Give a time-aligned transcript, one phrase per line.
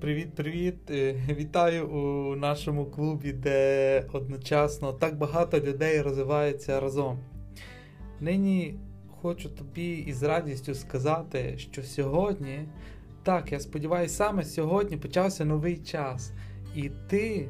[0.00, 0.90] Привіт-привіт!
[1.28, 7.18] Вітаю у нашому клубі, де одночасно так багато людей розвиваються разом.
[8.20, 8.74] Нині
[9.22, 12.68] хочу тобі із радістю сказати, що сьогодні,
[13.22, 16.32] так, я сподіваюся, саме сьогодні почався новий час.
[16.74, 17.48] І ти,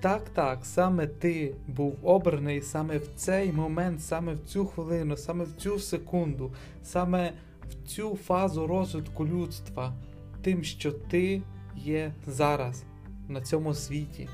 [0.00, 5.44] так, так, саме ти був обраний саме в цей момент, саме в цю хвилину, саме
[5.44, 7.32] в цю секунду, саме
[7.70, 9.94] в цю фазу розвитку людства
[10.42, 11.42] тим, що ти
[11.76, 12.84] є зараз
[13.28, 14.28] на цьому світі.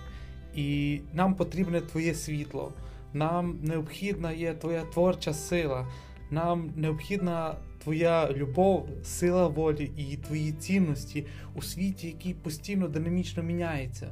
[0.54, 2.72] І нам потрібне твоє світло,
[3.12, 5.86] нам необхідна є твоя творча сила,
[6.30, 14.08] нам необхідна твоя любов, сила волі і твої цінності у світі, який постійно динамічно міняється.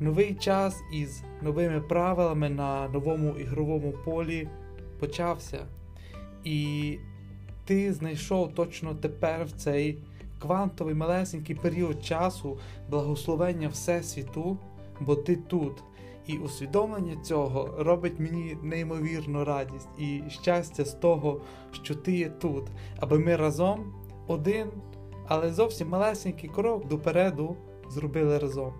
[0.00, 4.48] Новий час із новими правилами на новому ігровому полі
[5.00, 5.66] почався.
[6.44, 6.98] І
[7.64, 9.98] ти знайшов точно тепер в цей
[10.44, 12.58] квантовий малесенький період часу
[12.90, 14.58] благословення Всесвіту,
[15.00, 15.84] бо ти тут.
[16.26, 21.40] І усвідомлення цього робить мені неймовірну радість і щастя з того,
[21.72, 22.64] що ти є тут,
[22.96, 23.94] аби ми разом
[24.26, 24.68] один,
[25.26, 27.56] але зовсім малесенький крок допереду
[27.90, 28.72] зробили разом.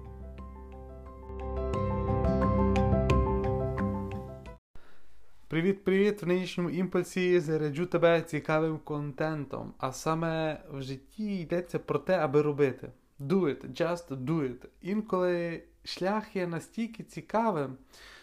[5.48, 6.22] Привіт-привіт!
[6.22, 9.74] В нинішньому імпульсі заряджу тебе цікавим контентом.
[9.78, 12.92] А саме в житті йдеться про те, аби робити.
[13.20, 14.66] Do it, just do it.
[14.82, 17.76] Інколи шлях є настільки цікавим,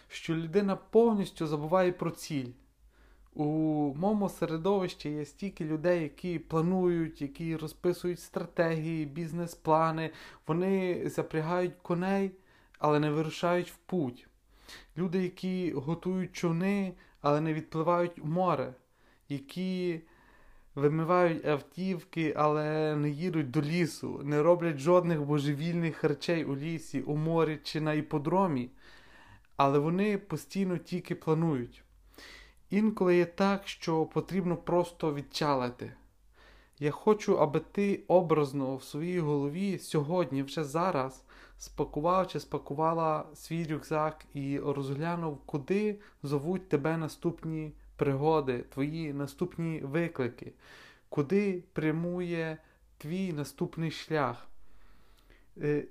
[0.08, 2.48] що людина повністю забуває про ціль.
[3.34, 3.44] У
[3.94, 10.10] моєму середовищі є стільки людей, які планують, які розписують стратегії, бізнес-плани,
[10.46, 12.30] вони запрягають коней,
[12.78, 14.28] але не вирушають в путь.
[14.96, 18.74] Люди, які готують човни, але не відпливають у море,
[19.28, 20.00] які
[20.74, 27.16] вимивають автівки, але не їдуть до лісу, не роблять жодних божевільних речей у лісі, у
[27.16, 28.70] морі чи на іподромі,
[29.56, 31.82] але вони постійно тільки планують.
[32.70, 35.92] Інколи є так, що потрібно просто відчалити.
[36.78, 41.24] Я хочу, аби ти образно в своїй голові сьогодні, вже зараз,
[41.58, 50.52] спакував чи спакувала свій рюкзак і розглянув, куди зовуть тебе наступні пригоди, твої наступні виклики,
[51.08, 52.58] куди прямує
[52.98, 54.48] твій наступний шлях,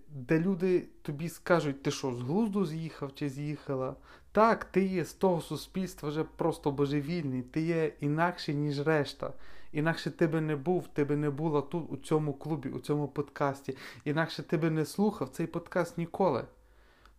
[0.10, 3.96] де люди тобі скажуть, ти що, з глузду з'їхав чи з'їхала?
[4.32, 9.34] Так, ти є з того суспільства вже просто божевільний, ти є інакший, ніж решта.
[9.72, 13.08] Інакше ти би не був, ти би не була тут, у цьому клубі, у цьому
[13.08, 13.78] подкасті.
[14.06, 16.46] Інакше ти би не слухав цей подкаст ніколи.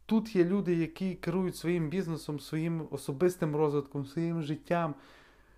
[0.06, 4.94] Тут є люди, які керують своїм бізнесом, своїм особистим розвитком, своїм життям,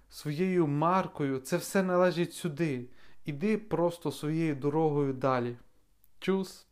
[0.08, 1.38] своєю маркою.
[1.38, 2.86] Це все належить сюди.
[3.24, 5.56] Іди просто своєю дорогою далі.
[6.18, 6.66] Чус!